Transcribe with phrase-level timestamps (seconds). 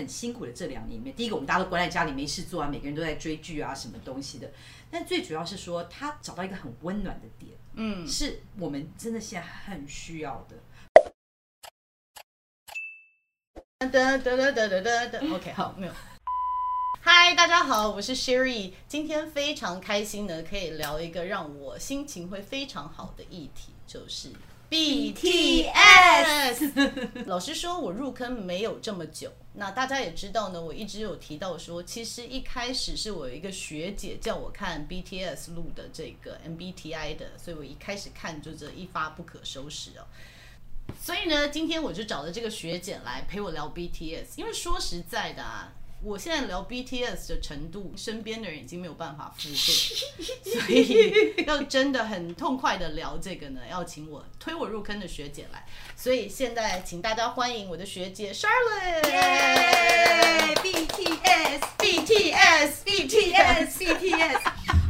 [0.00, 4.50] 很辛苦的这两年里面，第一个我们大家都关在家里没事做啊，每个人都在追剧啊，什么东西的。
[4.90, 10.56] 但最主要是说，他找到一个很温暖的点，嗯，是我们真的现在很需要的。
[13.80, 15.92] 噔噔噔噔噔噔，OK，好，没有。
[17.02, 24.32] 嗨，大家好，我是 Sherry，今天非常开心呢，可以聊一个让我心情会非常好的议题，就是
[24.70, 25.70] BTS。
[27.26, 29.32] 老实说，我入坑没有这么久。
[29.54, 40.06] 那大家也知道呢，我一直有提到说，其实一开始是我有一个学姐叫我看 BTS 录的这个 MBTI 的，所以我一开始看就这一发不可收拾哦。
[41.02, 45.72] 所以呢，今天我就找了这个学姐来陪我聊 BTS，因为说实在的啊。
[46.02, 49.54] 我现在聊 BTS 的程度，身边的人已经没有办法负荷，
[50.50, 55.66] 所以要真的很痛快的聊这个呢，要请我推我入坑的学姐来。
[55.94, 59.10] 所以现在请大家欢迎我的学姐 Charlotte。
[59.10, 64.40] 耶！BTS BTS BTS BTS。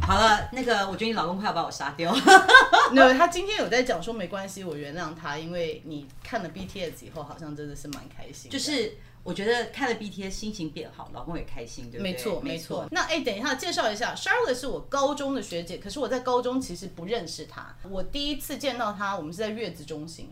[0.07, 2.15] 好了，那个我觉得你老公快要把我杀掉。
[2.93, 8.49] No，他今天有在讲说没关系，我原谅他，因为你看了 BTS 以后，好像真的是蛮开心。
[8.49, 8.97] 就是。
[9.23, 12.11] 我觉得看了 BTS 心情变好，老公也开心，对不对？
[12.11, 12.87] 没错，没错。
[12.91, 17.75] 那哎，等一下介绍一下，Charlotte 是我高中的学姐，可是我在高中其实不认识她。
[17.89, 20.29] 我第一次见到她，我们是在月子中心。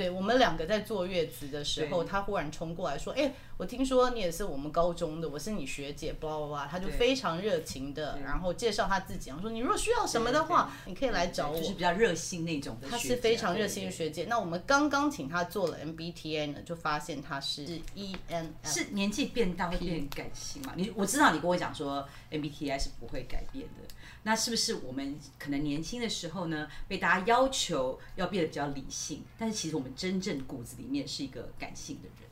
[0.00, 12.88] 对，我们两个在坐月子的时候，他忽然冲过来说：“哎、欸，我听说你也是我们高中的，我是你学姐。”巴拉巴拉，他就非常热情的，然后介绍他自己，然后说：“你如果需要什么的话，你可以来找我。”就是比较热心那种的。
[12.88, 14.24] 他是非常热心的学姐。
[14.24, 20.72] 那我们刚刚请他做了 MBTI 呢，就发现他是 ENFP，是年纪变大会变感性嘛？
[20.76, 23.82] 你我知道你跟我讲说 MBTI 是不会改变的。
[24.22, 32.28] 那是不是我们可能年轻的时候呢，被大家要求要变得比较理性，但是其实我们真正骨子里面是一个感性的人？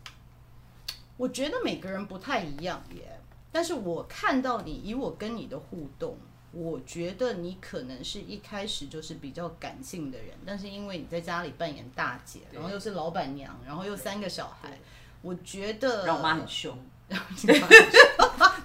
[1.16, 6.19] 我觉得每个人不太一样耶，但是我看到你，以我跟你的互动，
[6.53, 14.78] 我觉得你可能是一开始就是比较感性的人，但是因为你在家里扮演大姐，然后又是老板娘，然后又三个小孩，
[15.22, 16.78] 我觉得让我妈很凶，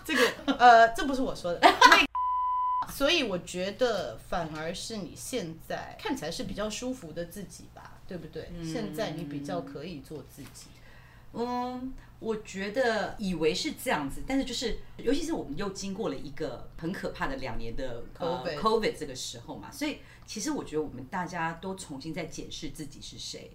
[0.06, 1.62] 这个呃，这不是我说的。
[2.92, 8.50] 所以我觉得反而是你现在看起来是比较舒服的自己吧，对不对？
[8.56, 10.68] 嗯、现在你比较可以做自己。
[11.34, 23.52] 嗯，我觉得以为是这样子，但是就是尤其是我们又经过了一个很可怕的两年的 COVID，呃、COVID 这个时候嘛，所以其实我觉得我们大家都重新在检视自己是谁。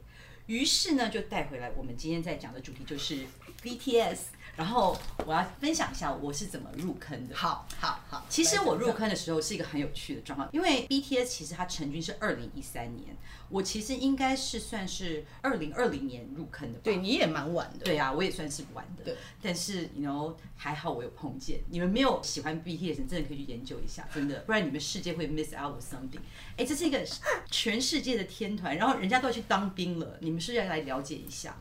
[0.46, 3.26] 于是呢，就带回来我们今天在讲的主题就是
[3.62, 4.18] BTS。
[4.58, 7.36] 然后我要分享一下我是怎么入坑的。
[7.36, 8.26] 好，好，好。
[8.28, 13.16] 其实我入坑的时候是一个很有趣的状况，因为 BTS 其实它成军是二零一三年，
[13.50, 16.80] 我其实应该是算是二零二零年入坑的。
[16.80, 17.84] 对，你也蛮晚的。
[17.84, 19.04] 对啊，我也算是晚的。
[19.04, 19.16] 对。
[19.40, 21.60] 但是，you know，还好我有碰见。
[21.70, 26.18] 你们没有喜欢 BTS，真的可以去研究一下，真的，不然你们世界会 miss out something。
[26.56, 27.00] 哎，这是一个
[27.48, 31.56] 全世界的天团，然后人家都要去当兵了，你们是要来了解一下。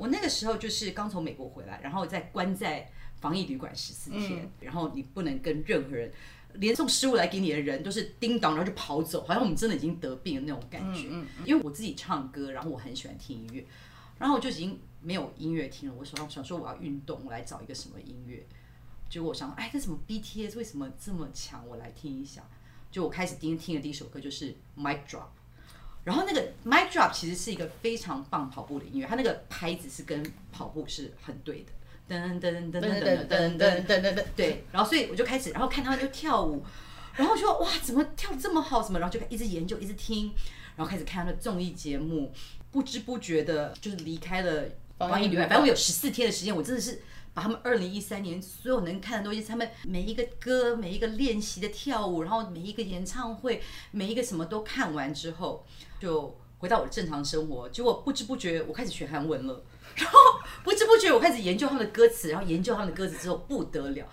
[0.00, 2.90] 我那个时候就是刚从美国回来，然后在关在
[3.20, 6.10] 防疫旅馆十四天，嗯，然后你不能跟任何人，
[6.54, 11.08] 连送食物来给你的人都是叮当，然后就跑走，好像我们真的已经得病的那种感觉。
[11.10, 13.66] 嗯嗯，因为我自己唱歌，然后我很喜欢听音乐，
[14.18, 15.94] 然后我就已经没有音乐听了。
[15.98, 18.46] 我手上想说我要运动，我来找一个什么音乐。
[19.10, 21.62] 结果我想，哎，这什么 BTS 为什么这么强？
[21.68, 22.42] 我来听一下。
[22.90, 25.28] 就我开始听听的第一首歌就是 Mic Drop。
[26.04, 34.64] 然后那个 Mic Drop 其实是一个非常棒跑步的音乐，它那个拍子是跟跑步是很对的，噔噔噔噔噔噔噔噔噔噔，对。
[34.72, 36.64] 然后所以我就开始，然后看他们就跳舞，
[37.14, 38.82] 然后说哇，怎么跳这么好？
[38.82, 38.98] 什么？
[38.98, 40.32] 然后就一直研究，一直听，
[40.76, 42.32] 然后开始看他的综艺节目，
[42.70, 44.64] 不知不觉的就是离开了
[44.98, 45.48] 防疫旅馆。
[45.48, 47.02] 反正我有十四天的时间，我真的是
[47.40, 55.64] 他们二零一三年所有能看的东西，他们每一个歌、每一个练习的跳舞，然后每一个演唱会、每一个什么都看完之后。
[55.98, 59.62] 就回到我的正常生活，结果不知不觉我开始学韩文了。
[59.96, 60.18] 然 后
[60.62, 64.06] 不知不觉我开始研究他们的歌词，然后研究他们的歌词之后不得了，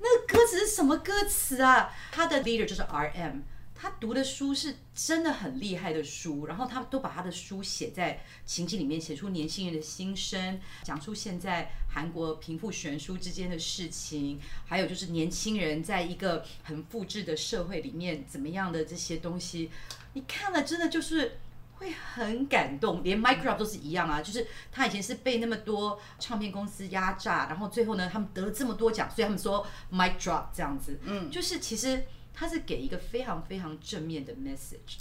[0.00, 1.90] 那个歌词是什么歌词啊？
[2.10, 3.42] 他的 leader 就是 RM。
[3.82, 19.68] 他读的书是真的很厉害的书，然后他都把他的书写在情景里面，写出年轻人的心声，讲出现在韩国贫富悬殊之间的事情，还有就是年轻人在一个很复制的社会里面怎么样的这些东西，
[20.12, 21.40] 你看了真的就是
[21.78, 32.04] 会很感动，连 micro 都是一样啊，就是他以前是被那么多唱片公司压榨，然后最后呢，他们得了这么多奖，所以他们说 Mic Drop 这样子，嗯，就是其实。
[32.34, 34.98] 他是给一个非常非常正面的 message，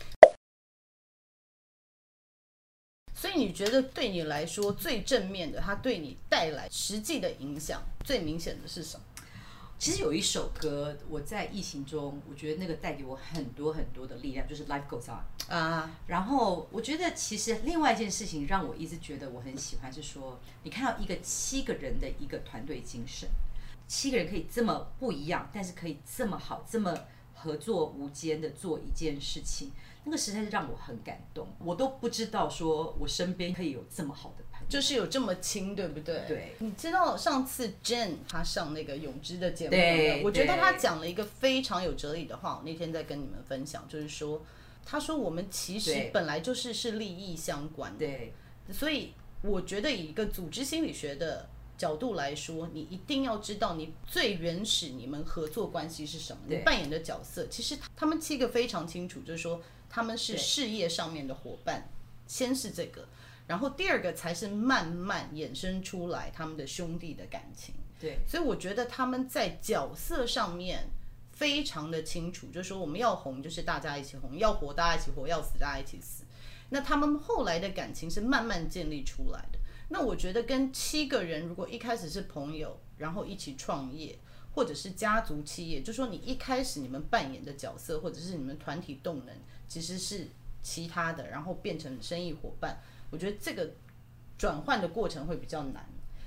[3.15, 9.05] 所以你觉得对你来说最正面的，它对你带来实际的影响最明显的是什么？
[9.79, 15.97] 其实有一首歌，我在疫情中，我觉得那个带给我很多很多的力量，就是 Life Goes On 啊。
[16.05, 23.27] 然后我觉得其实另外一件事情让我一直觉得我很喜欢，是说你看到一个七个人的一个团队精神，
[23.87, 26.95] 七个人可以这么不一样，但是可以这么好，这么。
[27.41, 29.71] 合作无间的做一件事情，
[30.03, 31.47] 那个实在是让我很感动。
[31.57, 36.23] 我都不知道说我身边可以有这么好的朋友，就是有这么亲，对不对？
[36.27, 36.55] 对。
[36.59, 42.57] 你知道上次 Jane 她上那个永之的节目，对，我觉得他讲了一个非常有哲理的话。
[42.57, 44.41] 我那天在跟你们分享，就是说，
[44.85, 48.33] 他说我们其实本来就是是利益相关的，对。
[48.71, 51.49] 所以我觉得以一个组织心理学的。
[51.81, 57.47] 角度来说，你一定要知道你最原始你们合作关系是什么，你扮演的角色。
[57.47, 61.89] 其实他们七个非常清楚，就是说他们是事业上面的伙伴，
[62.27, 63.07] 先是这个，
[63.47, 67.73] 然后第二个才是慢慢衍生出来他们的兄弟的感情。
[67.99, 70.87] 对，所以我觉得他们在角色上面
[71.31, 76.25] 非常的清楚，就是说我们要红就是大家一起红，要活大家一起活，要死大家一起死。
[76.69, 79.57] 那他们后来的感情是慢慢建立出来的。
[79.93, 84.17] 那我觉得跟七个人如果一开始是朋友，然后一起创业，
[84.55, 89.35] 或者是家族企业，就说你一开始你们扮演的角色，或者是你们团体动能
[89.67, 90.29] 其实是
[90.63, 92.79] 其他的，然后变成生意伙伴，
[93.09, 93.71] 我觉得这个
[94.37, 95.85] 转换的过程会比较难。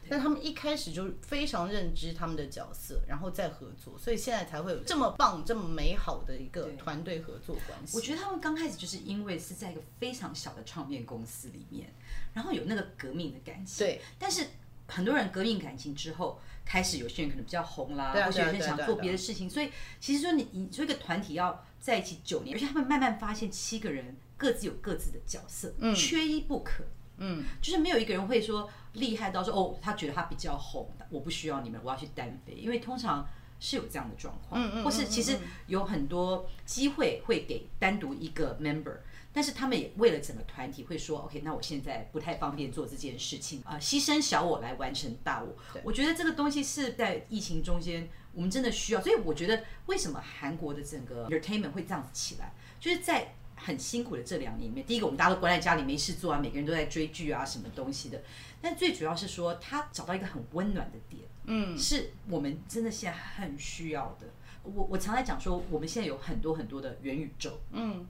[0.08, 7.96] 但他们一开始就非常认知他们的角色，然后再合作，所以现在才会有这么棒、这么美好的一个团队合作关系。
[7.96, 11.92] 我觉得他们刚开始就是因为是在一个非常小的唱片公司里面，
[12.32, 13.86] 然后有那个革命的感情。
[13.86, 14.00] 对。
[14.18, 14.46] 但是
[14.86, 19.48] 很多人革命感情之后，开始有些人可能比较红啦，或者有些人想做别的事情。
[19.48, 26.84] 所以其实说你你说一个团体要在一起九年，而且他们慢慢发现七个人各自有各自的角色，嗯，缺一不可。
[27.16, 32.54] 嗯，就是没有一个人会说厉害到说哦，他觉得他比较红，我不需要你们，我要去单飞。
[32.54, 33.28] 因为通常
[33.60, 38.96] 是有这样的状况，嗯嗯，或是其实有很多机会会给单独一个 member，
[39.32, 45.54] 但是他们也为了整个团体会说，OK，那我现在不太方便做这件事情啊，牺牲小我来完成大我。
[45.82, 53.34] 我觉得这个东西是在疫情中间我们真的需要，所以我觉得为什么韩国的整个 entertainment 会这样子起来，就是在。
[53.56, 58.22] 很辛苦的这两年里面，第一个我们大家都关在家里没事做啊，每个人都在追剧啊，什么东西的。
[58.60, 64.26] 但最主要是说，他找到一个很温暖的点，嗯，是我们真的现在很需要的。
[64.62, 68.06] 我我常在讲说，我们现在有很多很多的元宇宙，嗯，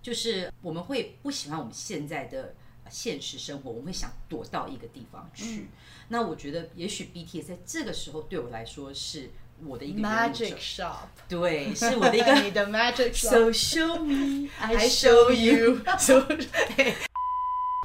[0.00, 2.54] 就是我们会不喜欢我们现在的
[2.88, 5.62] 现实生活，我们会想躲到一个地方去。
[5.62, 5.68] 嗯，
[6.08, 9.30] 那我觉得，也许 BTS 在这个时候对我来说是。
[9.66, 13.30] 我的一个 magic shop，对，是我的一个 你的 magic shop。
[13.30, 15.80] So show me, I show you。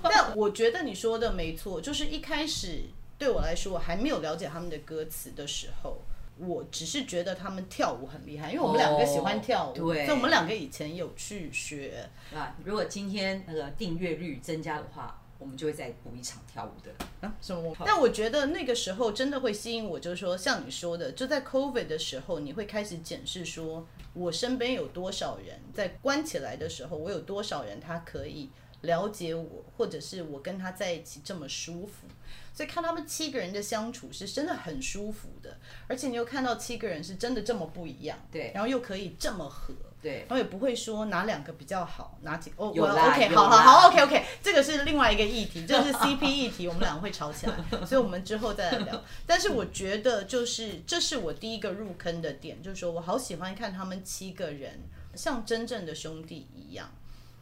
[0.03, 2.83] 但我觉得你说的没错，就是一开始
[3.17, 5.97] 对我来说，我还没有了解他们的歌词的时候，
[6.37, 12.09] 我只是觉得他们跳舞很厉害，因为我们两个喜欢跳舞，对，所以我们两个以前有去学。
[12.33, 15.21] 啊，如果今天那个订阅率增加的话。
[15.39, 16.91] 我们就会再补一场跳舞的
[17.21, 17.75] 啊，什么？
[17.85, 28.49] 但我觉得那个时候真的会吸引我，就是说像你说的，就在 COVID 的时候，你会开始检视说，我身边有多少人在关起来的时候，我有多少人他可以
[28.81, 32.07] 了解我，或者是我跟他在一起这么舒服。
[32.53, 39.75] 所以看他们七个人的相处是真的很舒服的，而且你又看到七个人是真的这么不一样，对，然后又可以这么合。
[40.07, 47.53] 对，然后也不会说哪两个比较好，哪几个哦，我 OK，好好好，OK OK，这个是另外一个议题，这是 CP 议题，我们两个会吵起来，
[47.85, 49.03] 所以我们之后再来聊。
[49.25, 54.79] 但是我觉得就是这是我第一个入坑的点，就是说我好喜欢看他们七个人
[55.13, 56.89] 像真正的兄弟一样，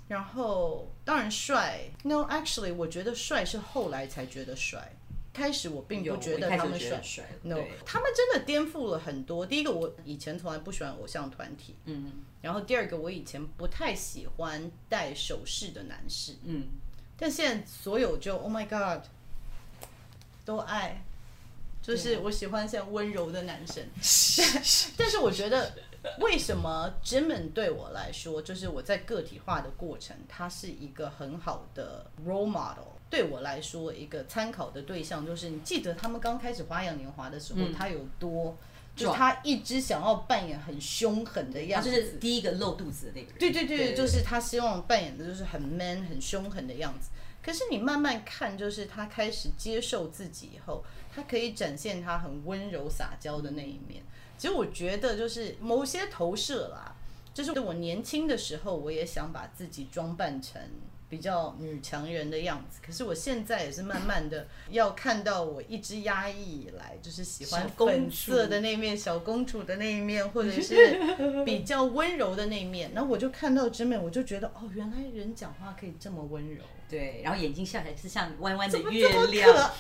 [0.08, 4.92] 然后当然帅，No actually，我觉得帅是后来才觉得帅。
[5.36, 9.46] 开始我并不觉得他们帅，no，他们真的颠覆了很多。
[9.46, 12.10] 第一个，我以前从来不喜欢偶像团体，嗯，
[12.42, 16.68] 然后第二个，我以前不太喜欢戴首饰的男士，嗯，
[17.18, 19.04] 但现在所有就 Oh my God，
[20.46, 21.04] 都爱，
[21.82, 23.86] 就是我喜欢像温柔的男生。
[24.96, 25.74] 但是我觉得，
[26.22, 32.95] 为什么 Jimin 对我来说，就是我在个体化的过程，他是一个很好的 role model。
[33.16, 38.58] 对我来说，一个参考的对象就是，你记得他们刚开始花样年华的时候，嗯、他有多，
[38.94, 43.40] 就他一直想要扮演很凶狠的样子，就是第一个露肚子的那个人。
[43.40, 47.12] 对对对，对就是他希望扮演的就是很 man、很凶狠的样子。
[47.42, 50.84] 可是你慢慢看，就是他开始接受自己以后，
[51.16, 54.04] 他可以展现他很温柔撒娇的那一面。
[54.38, 56.94] 其实我觉得，就是某些投射啦，
[57.34, 60.62] 就是我年轻的时候，我也想把自己装扮成。
[61.16, 71.00] 比较女强人的样子，可是我现在也是慢慢的要看到我一直压抑以来，就是喜欢粉色的那一面，小公主的那一面，或者是
[71.46, 72.92] 比较温柔的那一面。
[72.94, 76.62] 然后我就看到真美，我就觉得哦，原来人讲话可以这么温柔。
[76.90, 79.72] 对，然后眼睛笑起来是像弯弯的月亮。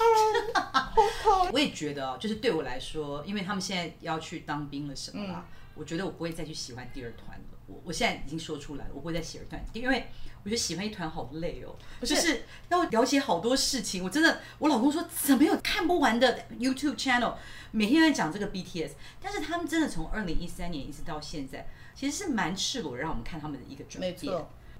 [1.51, 7.45] 我也觉得哦，就是对我来说，因为他们现在要去当兵了什么啦，嗯、我觉得我不会再去喜欢第二团了。
[7.68, 10.08] 我我现在已经说出来了，我不会再喜欢第二团，因为。
[10.46, 14.04] 我觉得喜欢一团好累哦，就是要了解好多事情。
[14.04, 17.34] 我真的，我老公说怎么有看不完的 YouTube channel，
[17.72, 18.92] 每天在讲这个 BTS。
[19.20, 24.16] 但是他们真的从二零一三年一直到现在，其实是蛮赤裸让我们看他们的一个转变。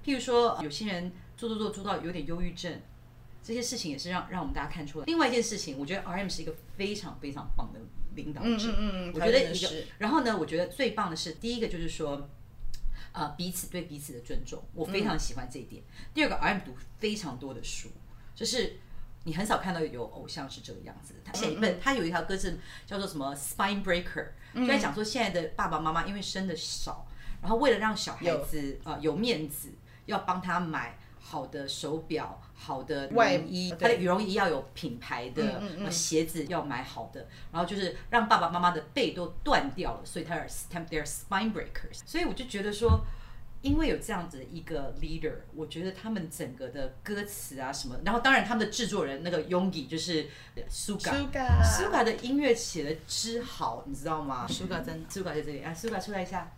[0.04, 2.80] 譬如说，有些人做做做做到有点忧郁症，
[3.42, 5.04] 这些事情也是让让我们大家看出来。
[5.06, 7.80] 另外一件事情，我觉得 RM 是一个非常非常棒的
[8.14, 8.48] 领导者。
[8.48, 9.12] 嗯嗯嗯。
[9.12, 12.30] 我觉得一个，然后呢，我觉得最棒的是第一个就是说。
[13.16, 15.82] 呃，彼此对彼此的尊重，我非常喜欢这一点。
[15.82, 17.88] 嗯、第二个，RM 读非常多的书，
[18.34, 18.76] 就是
[19.24, 21.14] 你很少看到有偶像是这个样子。
[21.24, 27.08] 他写一本，他有一条歌是叫做什么 “Spine Breaker”，就在讲说现在的爸爸妈妈因为生的少，
[27.40, 29.72] 然后为了让小孩子有呃有面子，
[30.04, 30.98] 要帮他买。
[31.28, 41.98] 好的手表，好的外衣，他的羽绒衣要有品牌的，嗯嗯嗯，鞋子要买好的，然后就是让爸爸妈妈的背都断掉了，所以他是 they're spine breakers。
[42.06, 43.00] 所以我就觉得说，
[43.60, 50.28] 因为有这样子的一个 leader，我觉得他们整个的歌词啊什么，然后当然他们的制作人那个 Yoongi 就是
[50.70, 56.52] Suga，Suga 的音乐写的之好，你知道吗？Suga 真的，Suga 在这里啊，Suga 出来一下。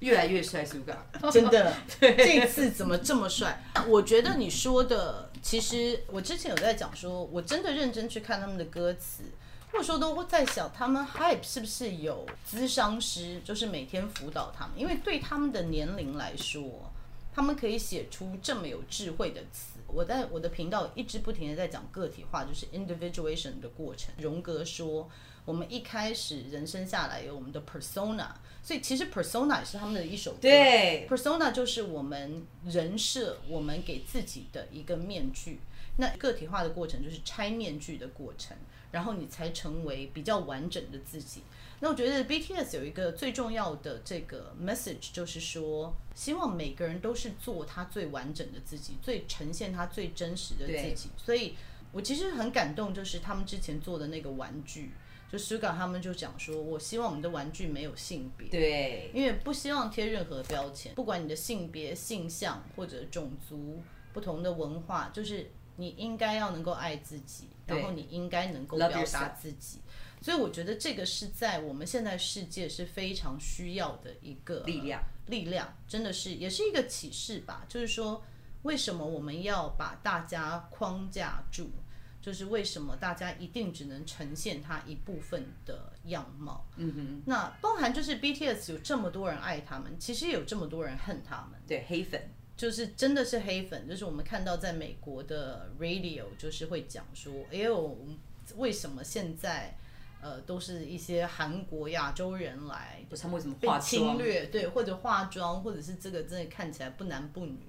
[0.00, 0.96] 越来越帅，Suga，
[1.32, 3.62] 真的， 这次怎么这么帅？
[3.88, 9.24] 我觉得你说的，其实我之前有在讲说，我真的认真去看他们的歌词，
[9.72, 14.78] 或者说都在想，他们 Hype 是不是有咨商师，就是每天辅导他们？
[14.78, 16.92] 因为对他们的年龄来说，
[17.34, 19.78] 他们可以写出这么有智慧的词。
[19.88, 24.14] 我在我的频道一直不停的在讲个体化，就是 individuation 的过程。
[24.18, 25.08] 荣格说，
[25.48, 28.28] 我们一开始人生下来有我们的 persona。
[28.62, 30.40] 所以其实 persona 也是他们的一首歌。
[30.42, 35.60] 对，persona 就是我们人设，我们给自己的一个面具。
[35.96, 38.54] 那个体化的过程就是拆面具的过程，
[38.92, 41.40] 然后你才成为比较完整的自己。
[41.80, 51.08] 那我觉得 BTS 有一个最重要的这个 message，就是说，希望每个人都是做他最完整的自己，最呈现他最真实的自己。
[51.16, 51.54] 所以
[51.92, 54.92] 我其实很感动，就是他们之前做的那个玩具。
[55.30, 63.82] 就 Suga 他们就讲说，我希望我们的玩具没有性别，对，因为不希望贴任何标签，不管你的性别、性向或者种族、
[64.14, 69.80] 不同的文化，就是你应该要能够爱自己，然后你应该能够表达自己。
[70.22, 77.66] 所以我觉得这个是在我们现在世界是非常需要的一个力量，力量真的是也是一个启示吧。
[77.68, 78.24] 就是说，
[78.62, 81.68] 为什么我们要把大家框架住？
[82.20, 86.66] 就是为什么大家一定只能呈现他一部分的样貌？
[86.76, 91.58] 嗯哼，那包含就是 BTS 有这么多人爱他们，其实也有这么多人恨他们。
[91.66, 92.20] 对，黑粉
[92.56, 97.96] 就是真的是黑粉，就是我们看到在美国的 radio 就是会讲说，哎呦，
[98.56, 99.78] 为什么现在
[100.20, 104.46] 呃都是一些韩国亚洲人来，不是他们为什么被侵略？
[104.46, 107.60] 对，或者化妆，或者是这个真的看起来不男不女。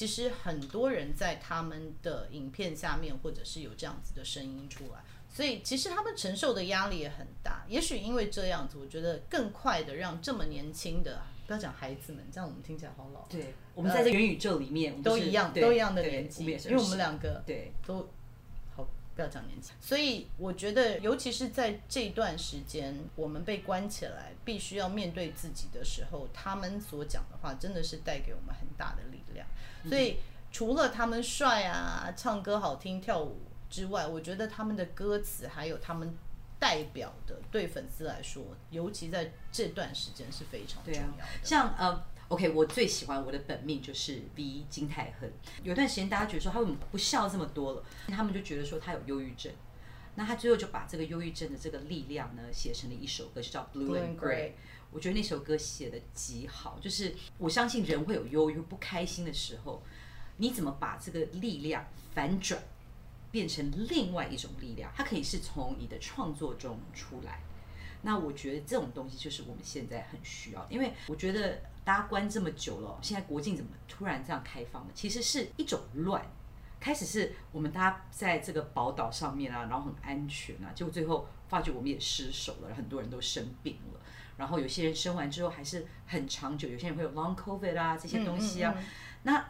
[0.00, 7.66] 其实很多人在他们的影片下面，或者是有这样子的声音出来，所以其实他们承受的压力也很大。
[7.68, 13.26] 也许因为这样子，我觉得更快的让这么年轻的，不要讲孩子们，这样我们听起来好老。
[13.28, 18.08] 对，我们在这元宇宙里面，都一样，都一样的年纪，因为我们两个对都。
[19.20, 29.46] 不要讲年轻，所以我觉得，尤其是在这段时间，我们被关起来，必须要面对自己的时候，他们所讲的话真的是带给我们很大的力量。
[29.86, 30.16] 所以，
[30.50, 36.16] 除了他们帅啊、唱歌好听、跳舞之外，我觉得他们的歌词还有他们
[36.58, 41.22] 代表的，对粉丝来说，尤其在这段时间是非常重要的。
[41.22, 42.02] 啊、像呃。
[42.30, 45.28] OK，我最喜欢我的本命就是 V 金泰亨。
[45.64, 47.84] 有段时间大家觉得说他为什么不笑这么多了？
[48.06, 49.52] 他们就觉得说他有忧郁症。
[50.14, 54.48] 那他最后就把这个忧郁症的这个力量呢，写成了一首歌，就叫《Blue and Gray》。
[54.92, 59.82] 我觉得那首歌写的极好，就是我相信人会有忧郁、不开心的时候，
[60.36, 61.84] 你怎么把这个力量
[62.14, 62.62] 反转，
[63.32, 64.92] 变成另外一种力量？
[64.94, 67.40] 它可以是从你的创作中出来。
[68.02, 71.60] 那我觉得这种东西就是我们现在很需要，因为我觉得
[71.90, 74.88] 大家关这么久了，现在国境怎么突然这样开放了？
[74.94, 76.24] 其实是一种乱。
[76.78, 84.00] 开始是我们大家在这个宝岛上面啊，然后很安全啊，结果最后发觉我们也失守了，很多人都生病了。
[84.36, 88.72] 然后有些人生完之后还是很长久，有些人会有 long covid 啊这些东西啊。
[88.76, 88.86] 嗯嗯嗯。
[89.24, 89.48] 那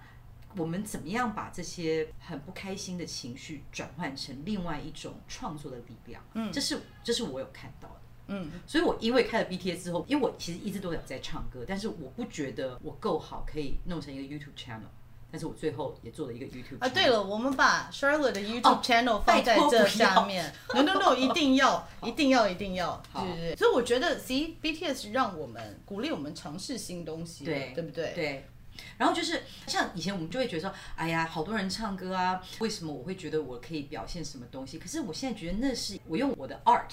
[0.57, 6.25] 我们怎么样把这些很不开心的情绪转换成另外一种创作的力量？
[6.33, 8.00] 嗯，这是这是我有看到的。
[8.31, 14.89] 嗯，所以我因为开了 BTS 之后，因为我其实一直都有在唱歌，但是我不觉得我够好可以弄成一个 YouTube channel。
[15.33, 20.53] 但是我最后也做了一个 YouTube 啊，对了，我们把 Charlotte 的 YouTube channel 放在这下面。
[20.75, 23.57] No No No，一定要，一定要，一定要，对对对。
[23.57, 28.13] 所以我觉得，C BTS 让我们鼓励我们尝试新东西，对对不对？
[28.13, 28.45] 对。
[28.99, 34.81] 然后就是像以前我们就会觉得说，哎呀，好多人唱歌啊，为什么我会觉得我可以表现什么东西？
[34.81, 36.91] 可是我现在觉得那是我用我的 art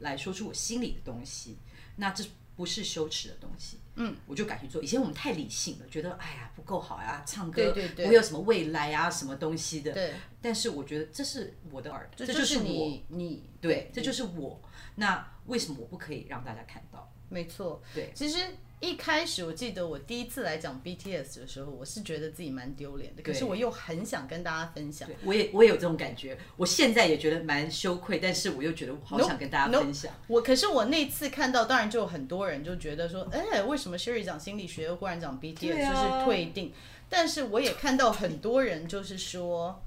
[0.00, 1.58] 来说出我心里的东西，
[1.96, 2.24] 那这
[2.56, 3.78] 不是羞耻的东西。
[3.96, 4.82] 嗯，我就敢去做。
[4.82, 9.92] 以前我们太理性了，觉得哎呀不够好呀，唱歌不会有什么未来啊，什么东西的。
[9.92, 10.14] 对。
[10.40, 14.60] 但是我觉得这是我的 art，这就是你你对，这就是我。
[14.94, 17.12] 那为什么我不可以让大家看到？
[17.28, 17.82] 没错。
[17.94, 18.12] 对。
[18.14, 18.38] 其实。
[18.80, 25.08] 一开始我记得我第一次来讲 BTS 的时候，我是觉得自己蛮丢脸的，可是我又很想跟大家分享。
[25.24, 30.12] 我也我也有这种感觉，我现在也觉得蛮羞愧，但是我又觉得我好想跟大家分享。
[30.12, 36.72] No, no, 我可是我那次看到，当然就有很多人就觉得说，哎，为什么 Sherry 讲心理学又忽然讲 BTS，啊，就是退订？
[37.08, 39.82] 但是我也看到很多人就是说，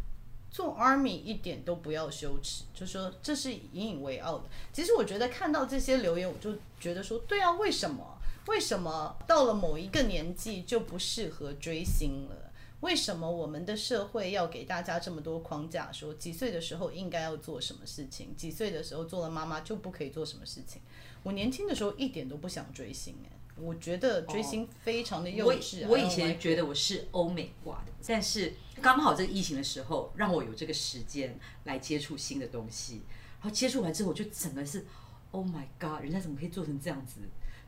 [0.50, 4.45] 做 ARMY 一点都不要羞耻，就说这是引以为傲的。
[4.74, 8.17] 其实我觉得看到这些留言，我就觉得说，对啊，为什么？
[8.48, 12.51] 为什么到了某一个年纪就不适合追星了？
[12.81, 20.81] 为什么我们的社会要给大家这么多框架，说几岁的时候应该要做什么事情，几岁的时候做了妈妈就不可以做什么事情？
[21.22, 25.87] 我年轻的时候一点都不想追星，哎，我觉得追星非常的幼稚。
[25.87, 33.03] 我以前觉得我是欧美挂的，但是刚好这个疫情的时候，让我有这个时间来接触新的东西，
[33.39, 34.83] 然后接触完之后，我就整个是
[35.29, 37.20] ，Oh my God，人家怎么可以做成这样子？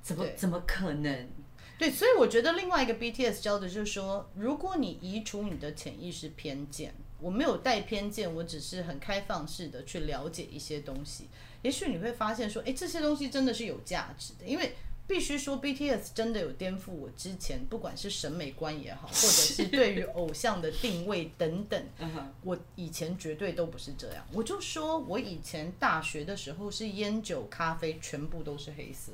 [0.03, 1.29] 怎么怎么可能？
[1.79, 11.29] 对，所以我觉得另外一个 BTS 教的就是说，如果你移除你的潜意识偏见，我没有带偏见，我只是很开放式的去了解一些东西，
[11.63, 14.45] 也许你会发现说，哎，这些东西真的是有价值的。
[14.45, 14.75] 因为
[15.07, 21.83] 必须说，BTS 真的有颠覆我之前不管是审美观也好，或者 是对于偶像的定位等等，
[22.43, 24.25] 我以前绝对都不是这样。
[24.31, 29.11] 我就说我以前大学的时候是烟酒咖啡全部都是黑色。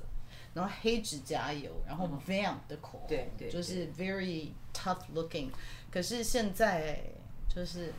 [0.54, 5.50] 然后黑指甲油，然后 Vamp 的口红，对对，就是 very tough looking。
[5.92, 7.00] 可是现在
[7.48, 7.94] 就是，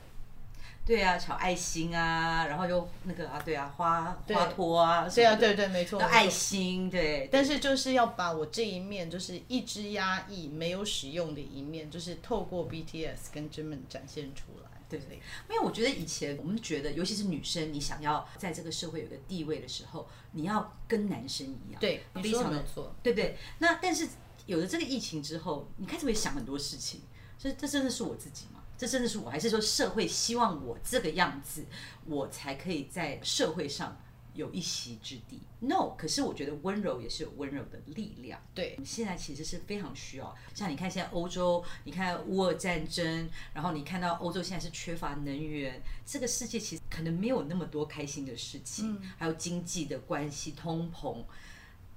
[0.84, 7.28] 对啊，炒爱心啊，然后又那个啊，对啊，花花托啊，对啊，对对，没错，爱心，对。
[7.30, 14.69] 但是就是要把我这一面，就是一直压抑、没有使用的一面，就是透过 BTS 跟 Jimin 展现出来。
[14.90, 23.38] 对对，因为我觉得以前我们觉得，尤其是女生，你想要在这个社会有个地位的时候，你要跟男生一样，对，非常的错，对不对？
[23.60, 24.08] 那但是
[24.46, 27.02] 有了这个疫情之后，你开始会想很多事情，
[27.38, 28.60] 这这真的是我自己吗？
[28.76, 31.66] 这真的是我，还是说社会希望我这个样子，
[32.06, 33.96] 我才可以在社会上？
[34.34, 35.94] 有一席之地，no。
[35.96, 38.40] 可是我觉得温柔也是有温柔的力量。
[38.54, 40.36] 对，现在其实是非常需要。
[40.54, 51.24] 像你看现在欧洲，你看乌俄战争，然后你看到欧洲现在是缺乏能源，这个世界其实可能没有那么多开心的事情，嗯、还有经济的关系、通膨。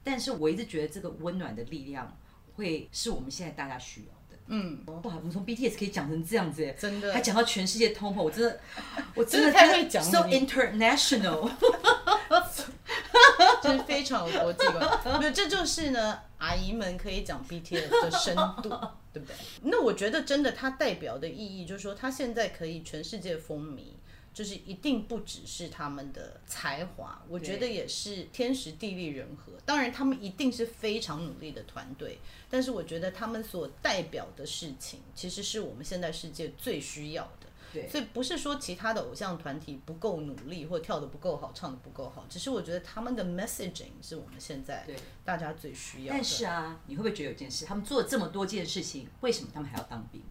[0.03, 2.17] 但是我一直觉得这个温暖的力量
[2.55, 4.22] 会是我们现在大家需要。
[4.47, 8.59] 嗯，哇，我们从 BTS 可以讲成这样子，真的，还讲到全世界通膨，我真的，
[9.15, 11.49] 我真的太会讲了，so international，
[13.63, 15.19] 就是非常有国际观。
[15.19, 18.69] 没有，这就是呢，阿姨们可以讲 BTS 的深度，
[19.13, 19.35] 对不对？
[19.63, 23.93] 那我觉得真的，它代表的意义就是说，它现在可以全世界风靡。
[24.33, 29.53] 就是一定不只是他们的才华，我觉得也是天时地利人和。
[29.65, 32.17] 当然，他们一定是非常努力的团队，
[32.49, 37.47] 但是我觉得他们所代表的事情，其实是我们现在世界最需要的。
[37.71, 44.87] 对，所以不是说其他的偶像团体不够努力，或跳得不够好，唱得不够好，只是我觉得他们的 messaging 是我们现在
[45.25, 46.19] 大家最需要的。
[46.19, 50.21] 但是啊，你会不会觉得有件事，他们做了这么多件事情，为什么他们还要当兵？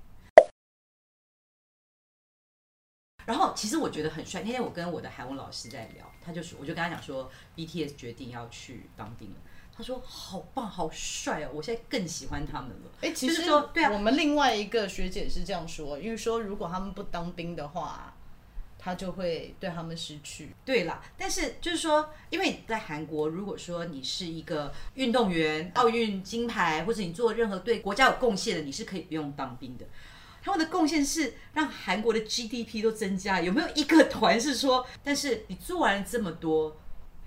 [3.26, 4.42] 然后其实我觉得很帅。
[4.42, 9.36] 那天我跟我的韩文老师在聊，他就说，我就跟他讲说，BTS 决定要去当兵了。
[9.74, 11.50] 他说好棒，好帅哦！
[11.54, 12.90] 我现在更喜欢他们了。
[13.00, 18.14] 哎、欸，其实说对啊，我们另外一个学姐是这样说，因为说如果他们不当兵的话，
[18.78, 20.54] 他就会对他们失去。
[20.64, 29.86] 对啦，但是就是说，因为在韩国，如果说你是一个运动员，奥运金牌，或者你做任何对国家有贡献的，你是可以不用当兵的。
[30.42, 33.40] 他们的贡献是让韩国的 GDP 都增加。
[33.40, 36.76] 有没有一个团是说，但是你做完了这么多？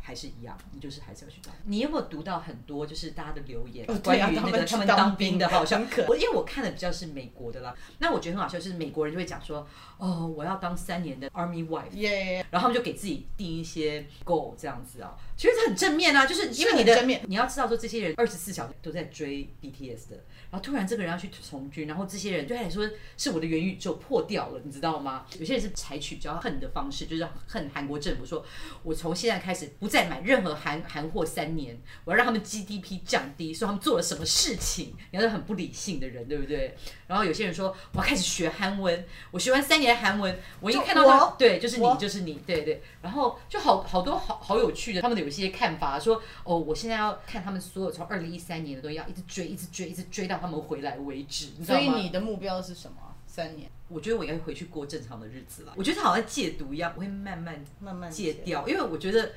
[0.07, 1.51] 还是一样，你就是还是要去当。
[1.63, 5.49] 你有没有读到很多就是大家的留言，哦、关于那个他们当兵的？
[5.49, 7.75] 好像可我因为我看的比较是美国的啦。
[7.97, 15.17] 那我觉得很好笑，就是美国人就会讲说，哦，我要当三年的 Army wife，然后他们就给自己定一些 goal 这样子啊。
[15.37, 20.15] 其实这很正面啊，就是因为你的正面，你要知道说这些人二十四小时都在追 BTS 的，
[20.49, 25.25] 然后突然这个人要去从军，然后这些人对他来说是我的元宇宙破掉了，你知道吗？
[25.37, 28.45] 有些人是采取比较恨的方式，就是恨韩国政府，说
[28.83, 36.77] 我从现在开始不再买任何韩韩货三年，我要让他们 GDP 降低，说他们做了什么事情，你要是很不理性的人，对不对？
[37.07, 42.81] 然后有些人说我要开始学韩文，我学完三年韩文，我一看到他，对，就是你，就是你，对对。
[43.01, 51.85] 然后就好好多好好有趣的，他们的有些看法说，哦，我现在要看他们所有从二零一三年的都要一直追，一直追，一直追到他们回来为止，你知道吗？
[51.85, 52.97] 所以你的目标是什么？
[53.25, 53.69] 三年？
[53.89, 55.73] 我觉得我应该回去过正常的日子了。
[55.75, 59.31] 我觉得好像戒毒一样，我会慢慢慢慢戒掉，因为我觉得。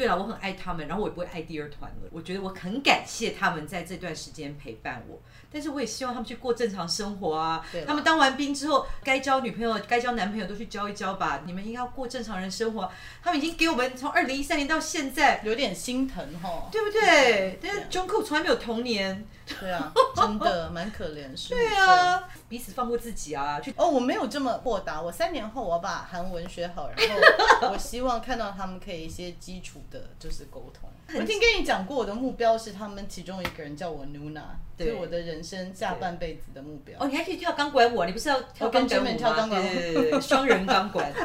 [0.00, 2.08] 对了，我很爱他们，然后我也不会爱第二团了。
[2.10, 5.20] 我觉得我很感谢他们在这段时间陪伴我，
[5.52, 7.62] 但是我也希望他们去过正常生活啊。
[7.86, 11.42] 他们当完兵之后，该交女朋友、该交男朋友都去交一交吧。
[11.44, 12.90] 你们应该要过正常人生活。
[13.22, 17.58] 他们已经给我们从二零一三年到现在，有点心疼哈，对不对？
[17.62, 19.26] 但是 Jungkook 从来没有童年。
[19.60, 21.36] 对啊， 真的蛮可怜。
[21.36, 21.50] 是。
[21.50, 23.60] 对啊，彼此放过自己啊。
[23.60, 25.00] 去哦，我没有这么豁达。
[25.00, 30.90] 我三年后我要把韩文学好，然后 我希望看到他们可以一些基础的，就是沟通。
[31.14, 34.42] 我听跟你讲过，我的目标是他们其中一个人叫我 Nuna，
[34.76, 36.98] 对我的人生下半辈子的目标。
[37.00, 38.06] 哦，你还可以跳钢管舞啊？
[38.06, 39.12] 你不是要跳钢管舞吗？
[39.16, 41.12] 跳钢管舞，对对对，双人钢管。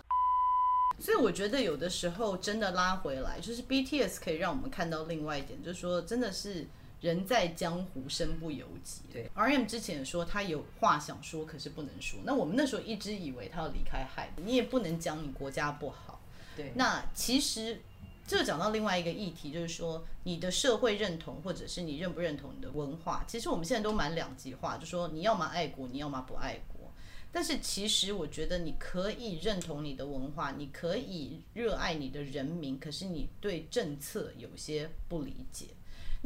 [0.98, 6.66] 所以我觉得有的时候真的拉回来，就是 BTS 可以让我们看到另外一点，就是说真的是。
[7.00, 9.02] 人在江湖，身不由己。
[9.12, 12.18] 对，RM 之前说他有话想说，可是不能说。
[12.24, 16.20] 那我们那时候一直以为他要离开 HYBE，你也不能讲你国家不好。
[16.56, 17.80] 对，那其实
[18.26, 26.90] 这讲到另外一个议题，就是说你的社会认同，或者是你认不认同你的文化，其实我们现在都蛮两极化，就说你要么爱国，你要么不爱国。
[27.30, 35.66] 但是其实我觉得你可以认同你的文化，你可以热爱你的人民，可是你对政策有些不理解。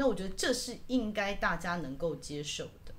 [0.00, 2.94] 那我觉得这是应该大家能够接受的，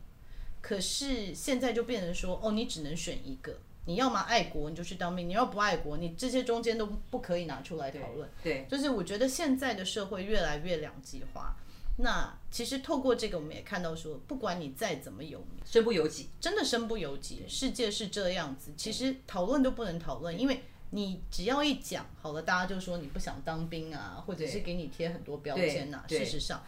[0.61, 8.29] 可是现在就变成说，哦，你只能选一个，你要么爱国你就去当兵，你要不爱国，你这些中间都不可以拿出来讨论。
[8.43, 11.55] 对，就是我觉得现在的社会越来越两极化。
[11.97, 17.45] 那其实透过这个，我们也看到说，不管你再怎么有名，身不由己，真的身不由己。
[17.47, 20.61] 世界是这样子，其实讨论都不能讨论，因为
[20.91, 26.05] 你只要一讲好了，大家就说你不想当兵啊，或者是给你贴很多标签啊。
[26.07, 26.63] 事实上。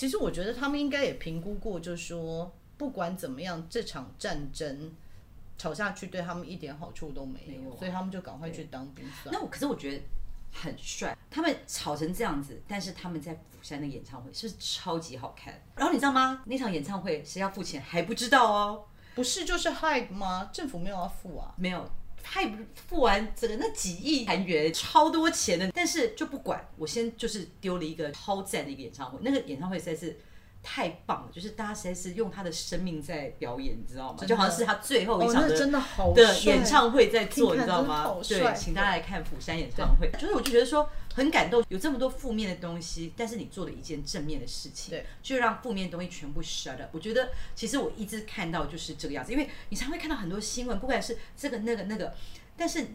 [0.00, 4.90] 其实我觉得他们应该也评估过，就是说不管怎么样，这场战争
[5.58, 9.30] 吵下去对他们一点好处都没有，没有啊、所以他们就赶快去当兵算。
[9.30, 10.02] 那我可是我觉得
[10.54, 15.52] 很帅，他们吵成这样子，但是他们在釜山的演唱会是是超级好看？
[15.76, 16.44] 然后你知道吗？
[16.46, 20.48] 那场演唱会谁要付钱还不知道哦，不是就是 HYBE 吗？
[20.50, 21.86] 政府没有要付啊，没有。
[22.22, 30.18] 他也不付完整个那几亿韩元，超多钱的，但是就不管，我先就是丢了一个超赞的一个演唱会，那个演唱会实在是。
[30.62, 34.18] 太棒了，就是大家实在是用他的生命在表演，你知道吗？
[34.26, 38.14] 就好像是他最后一场的、哦、的演唱会在做，你知道吗？
[38.28, 40.10] 对，请大家来看釜山演唱会。
[40.18, 46.88] 就是我就觉得说很感动，有这么多负面的东西，但是你做了一件正面的事情，对，就让负面的东西全部 shut up。
[46.92, 52.14] 我觉得其实我一直看到就是这个样子，因为你常会看到很多新闻，不管是这个那个那个，
[52.56, 52.86] 但是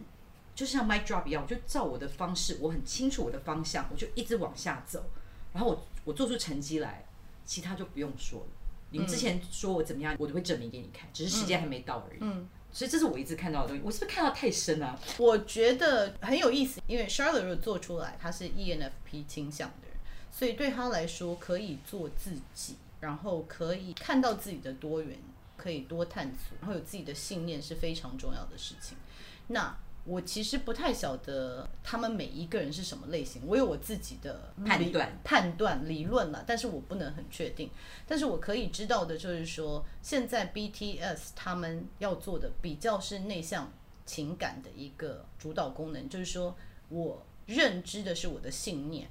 [0.54, 5.04] 就像 my job 一样，我就照我的方式，我很清楚我的方向，我就一直往下走，
[5.52, 7.04] 然后我我做出成绩来。
[7.48, 8.46] 其他就不用说了。
[8.90, 12.18] 你们之前说我怎么样，嗯、我都会证明给你看，只是时间还没到而已。
[12.20, 13.82] 嗯，所以这是我一直看到的东西。
[13.82, 14.98] 我是不是看到太深啊？
[15.16, 19.96] 我觉得很有意思，因为 Charlotte 做出来，他是 ENFP 倾向的人，
[20.30, 25.18] 所以对他来说可以做自己，然后可以看到自己的多元，
[25.56, 28.98] 可以多探索，然后有自己的信念是非常重要的事情。
[29.46, 29.74] 那。
[30.06, 37.68] 我其实不太晓得他们每一个人是什么类型，我有我自己的判断、判断理论了，但是我不能很确定。
[38.06, 43.72] 但是我可以知道的就是说，现在 BTS 他们要做的比较是内向
[44.04, 46.56] 情感的一个主导功能，就是说
[46.88, 49.08] 我认知的是我的信念，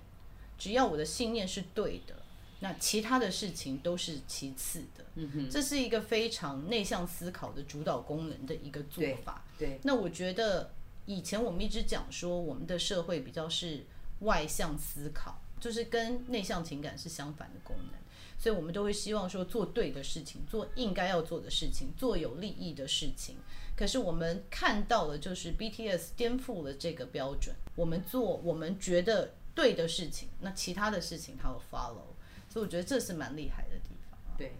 [0.58, 2.16] 只要我的信念是对的，
[2.62, 5.04] 那其他的事情都是其次的。
[5.16, 9.44] 嗯哼，这是一个非常内向思考的主导功能的一个做法。
[9.58, 10.72] 对，对，那我觉得
[11.06, 13.86] 以前我们一直讲说，我们的社会比较是
[14.20, 17.96] 外向思考，就是跟内向情感是相反的功能。
[18.38, 23.38] 所以我们都会希望说做对的事情，做应该要做的事情，做有利益的事情。
[23.78, 27.56] 可是我们看到了，就是 BTS 颠覆了这个标准。
[27.76, 32.14] 我们做我们觉得对的事情，那其他的事情他会 follow。
[32.50, 34.20] 所以我觉得这是蛮厉害的地方。
[34.38, 34.54] 对，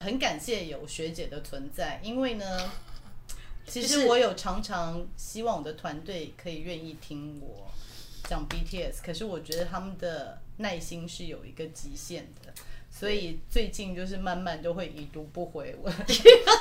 [0.00, 2.70] 很感谢有学姐的存在，因为呢，
[3.66, 7.70] 其实我有常常希望我的团队可以愿意听我
[8.24, 12.52] 讲 BTS，可是我觉得他们的耐心是有一个极限的。
[12.94, 15.90] 所以最近就是慢慢都会已读不回我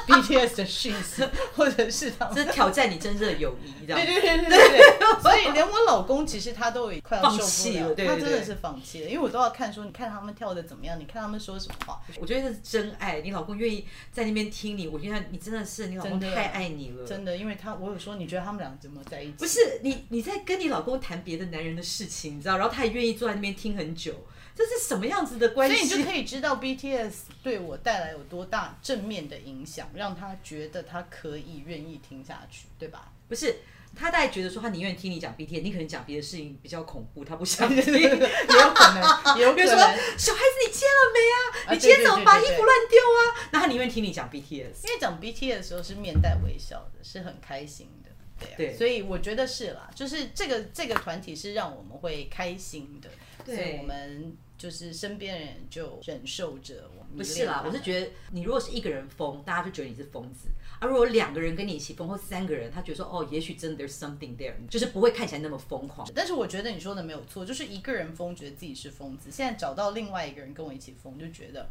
[0.07, 1.23] BTS 的讯息，
[1.55, 4.81] 或者是他们这挑战你真正的友谊，对对对对对。
[5.21, 12.01] 所以连我老公其实他都已快要受不了，他真的是放弃了，因为我都要看说，你看他们跳的怎么样，你看他们说什么话。
[12.19, 19.33] 我觉得这是真爱，你老公愿意在那边听你，我觉得你真的是你老公太爱你了，真的，真的，因为他我有说你觉得他们俩怎么在一起？
[19.37, 24.15] 不是你你在跟你老公谈别的男人的事情，你知道，然后他也愿意坐在那边听很久。
[24.55, 25.75] 这是什么样子的关系？
[25.75, 27.11] 所以你就可以知道 BTS
[27.41, 33.11] 对我带来有多大正面的影响，让他觉得他可以愿意听下去，对吧？
[33.27, 33.57] 不是，
[33.95, 39.77] 他大概觉得说他宁愿听你讲 BTS，你可能讲别的事情比较恐怖，他不想听，也 有可能，也有可能。
[40.17, 41.73] 小孩子，你接了没啊？
[41.73, 43.49] 你今天怎么把衣服乱丢啊？
[43.51, 48.09] 那他宁愿听你讲 BTS，因为讲 BTS 的时候是面带微笑的，是很开心的，
[48.39, 48.53] 对啊。
[48.57, 53.09] 对，所以我觉得是啦，就是这个这个团体是让我们会开心的。
[53.45, 57.17] 对，所以我们就是身边人就忍受着我们。
[57.17, 60.47] 不是啦，我是觉得你如果是一个人疯，大家就觉得你是疯子；
[60.79, 66.07] 而如果两个人跟你一起疯，或三个人，他觉得说哦，也许真的 there's something there，就是不会看起来那么疯狂。
[66.15, 71.67] 但是我觉得你说的没有错，就是一个人疯，觉得自己是疯子；现在找到另外一个人跟我一起疯，就觉得。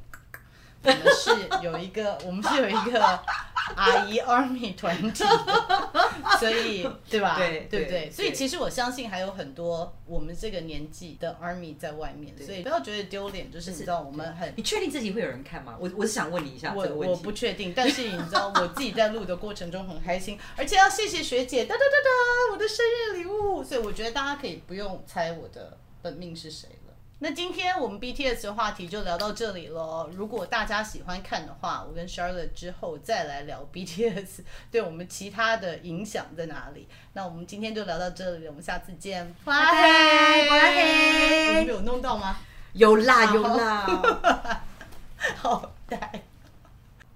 [0.83, 1.31] 我们是
[1.63, 3.23] 有一个，我们是有一个
[3.77, 5.25] 阿姨 Army 团体，
[6.39, 7.37] 所以对吧？
[7.37, 8.11] 对对不对？
[8.11, 13.51] 所以其实我相信还有很多我们这个年纪的 Army 在外面，所以不要觉得丢脸。
[13.51, 15.77] 就是你知道我们很，你确定自己会有人看吗？
[15.81, 16.73] 我我是想问你一下。
[16.75, 23.63] 我我不确定，但是你知道我自己在录的过程中很开心，而且要谢谢学姐，哒哒哒哒，我的生日礼物。
[23.63, 26.69] 所以我觉得大家可以不用猜我的本命是谁。
[27.23, 30.09] 那今天我们 BTS 的话题就聊到这里了。
[30.17, 36.89] 如果大家喜欢看的话，我跟 Charlotte 之后再来聊 BTS 对我们其他的影响在哪里。
[37.13, 39.35] 那我们今天就聊到这里，我们下次见。
[39.45, 41.49] 拜拜拜拜。
[41.49, 42.39] 我们有弄到吗？
[42.73, 44.65] 有啦有啦。
[45.37, 46.23] 好呆。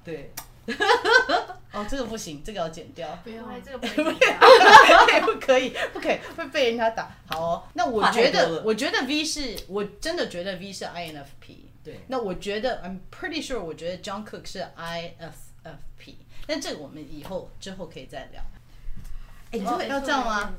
[0.04, 0.30] 对。
[1.74, 3.18] 哦，这个不行，这个要剪掉。
[3.24, 4.14] 不要，这个不可以，
[5.26, 7.14] 不可以，不可以，会被人家打。
[7.26, 11.56] 好哦，那我觉得，我觉得 V 是，我真的觉得 V 是 INFP。
[11.82, 16.14] 对，那我觉得，I'm pretty sure，我觉得 Jungkook 是 ISFP。
[16.46, 18.42] 但这个我们以后之后可以再聊。
[19.50, 19.58] 哎，
[19.88, 20.54] 要这样吗？